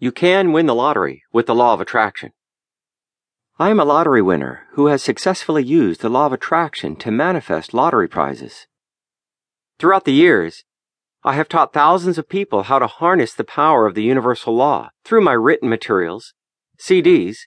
[0.00, 2.30] You can win the lottery with the law of attraction.
[3.58, 7.74] I am a lottery winner who has successfully used the law of attraction to manifest
[7.74, 8.68] lottery prizes.
[9.80, 10.62] Throughout the years,
[11.24, 14.90] I have taught thousands of people how to harness the power of the universal law
[15.04, 16.32] through my written materials,
[16.78, 17.38] CDs,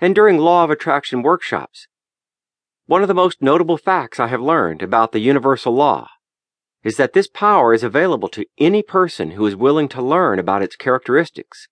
[0.00, 1.86] and during law of attraction workshops.
[2.86, 6.08] One of the most notable facts I have learned about the universal law
[6.82, 10.62] is that this power is available to any person who is willing to learn about
[10.62, 11.68] its characteristics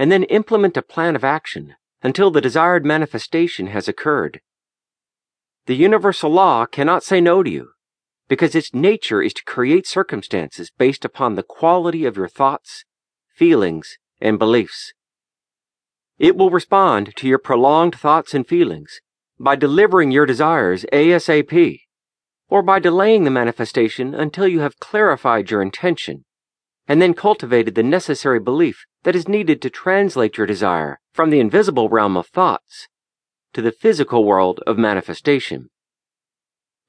[0.00, 4.40] and then implement a plan of action until the desired manifestation has occurred.
[5.66, 7.72] The universal law cannot say no to you
[8.26, 12.86] because its nature is to create circumstances based upon the quality of your thoughts,
[13.36, 14.94] feelings, and beliefs.
[16.18, 19.02] It will respond to your prolonged thoughts and feelings
[19.38, 21.80] by delivering your desires ASAP
[22.48, 26.24] or by delaying the manifestation until you have clarified your intention
[26.90, 31.38] and then cultivated the necessary belief that is needed to translate your desire from the
[31.38, 32.88] invisible realm of thoughts
[33.52, 35.68] to the physical world of manifestation.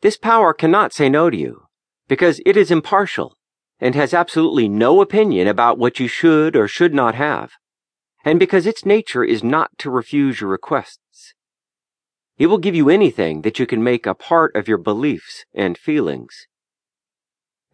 [0.02, 1.68] This power cannot say no to you
[2.08, 3.38] because it is impartial
[3.80, 7.52] and has absolutely no opinion about what you should or should not have,
[8.26, 11.36] and because its nature is not to refuse your requests.
[12.40, 15.78] It will give you anything that you can make a part of your beliefs and
[15.78, 16.48] feelings.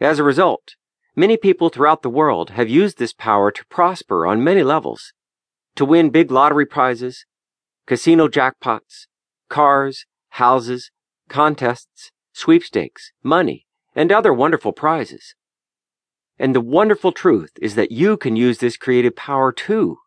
[0.02, 0.76] As a result,
[1.20, 5.14] Many people throughout the world have used this power to prosper on many levels,
[5.76, 7.26] to win big lottery prizes,
[7.88, 9.08] casino jackpots,
[9.50, 10.92] cars, houses,
[11.28, 13.66] contests, sweepstakes, money,
[13.96, 15.34] and other wonderful prizes.
[16.38, 19.98] And the wonderful truth is that you can use this creative power too.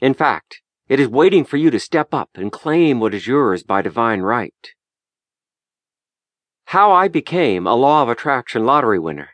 [0.00, 3.62] In fact, it is waiting for you to step up and claim what is yours
[3.62, 4.70] by divine right.
[6.64, 9.28] How I became a Law of Attraction lottery winner.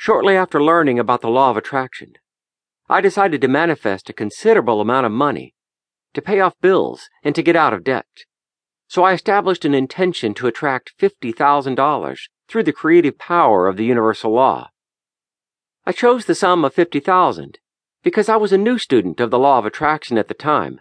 [0.00, 2.14] Shortly after learning about the law of attraction,
[2.88, 5.54] I decided to manifest a considerable amount of money
[6.14, 8.06] to pay off bills and to get out of debt.
[8.88, 14.32] So I established an intention to attract $50,000 through the creative power of the universal
[14.32, 14.70] law.
[15.84, 17.58] I chose the sum of 50,000
[18.02, 20.80] because I was a new student of the law of attraction at the time,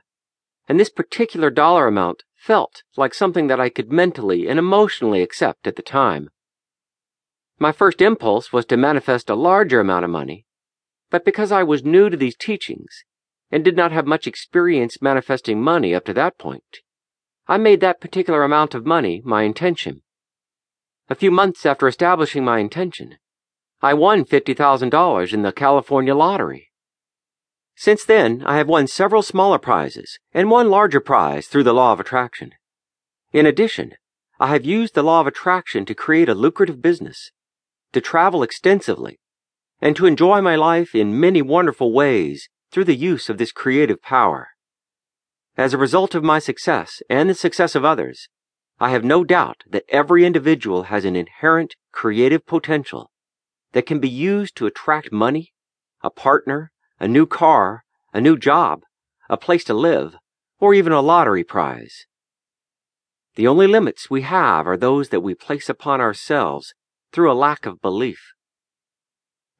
[0.65, 5.67] and this particular dollar amount felt like something that I could mentally and emotionally accept
[5.67, 6.29] at the time.
[7.61, 10.45] My first impulse was to manifest a larger amount of money,
[11.09, 13.03] but because I was new to these teachings
[13.51, 16.77] and did not have much experience manifesting money up to that point,
[17.49, 20.03] I made that particular amount of money my intention.
[21.09, 23.17] A few months after establishing my intention,
[23.81, 26.71] I won $50,000 in the California lottery.
[27.75, 31.91] Since then, I have won several smaller prizes and one larger prize through the law
[31.91, 32.53] of attraction.
[33.33, 33.95] In addition,
[34.39, 37.31] I have used the law of attraction to create a lucrative business
[37.94, 39.19] to travel extensively,
[39.81, 44.01] and to enjoy my life in many wonderful ways through the use of this creative
[44.01, 44.50] power.
[45.57, 48.29] As a result of my success and the success of others,
[48.79, 53.11] I have no doubt that every individual has an inherent creative potential
[53.73, 55.51] that can be used to attract money,
[56.01, 57.83] a partner, a new car,
[58.13, 58.83] a new job,
[59.29, 60.16] a place to live,
[60.59, 62.06] or even a lottery prize.
[63.35, 66.73] The only limits we have are those that we place upon ourselves
[67.11, 68.33] through a lack of belief.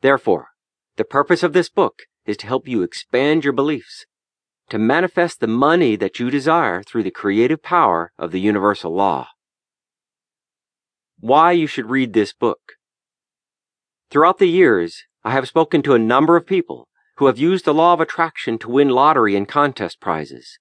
[0.01, 0.49] Therefore,
[0.97, 4.05] the purpose of this book is to help you expand your beliefs,
[4.69, 9.27] to manifest the money that you desire through the creative power of the universal law.
[11.19, 12.59] Why you should read this book.
[14.09, 16.87] Throughout the years, I have spoken to a number of people
[17.17, 20.57] who have used the law of attraction to win lottery and contest prizes.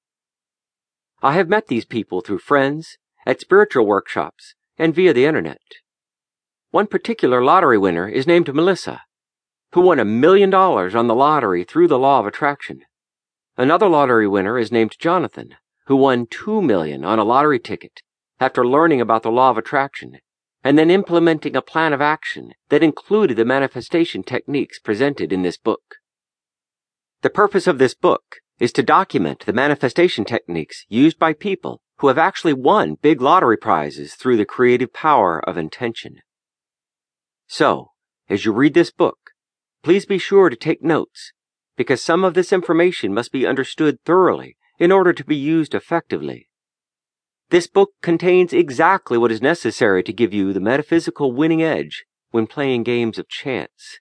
[1.22, 5.60] I have met these people through friends, at spiritual workshops, and via the internet.
[6.70, 9.00] One particular lottery winner is named Melissa,
[9.72, 12.82] who won a million dollars on the lottery through the law of attraction.
[13.56, 15.54] Another lottery winner is named Jonathan,
[15.86, 18.02] who won two million on a lottery ticket
[18.38, 20.18] after learning about the law of attraction
[20.62, 25.56] and then implementing a plan of action that included the manifestation techniques presented in this
[25.56, 25.96] book.
[27.22, 32.08] The purpose of this book is to document the manifestation techniques used by people who
[32.08, 36.16] have actually won big lottery prizes through the creative power of intention.
[37.48, 37.92] So,
[38.28, 39.30] as you read this book,
[39.82, 41.32] please be sure to take notes,
[41.76, 46.48] because some of this information must be understood thoroughly in order to be used effectively.
[47.48, 52.46] This book contains exactly what is necessary to give you the metaphysical winning edge when
[52.46, 53.98] playing games of chance.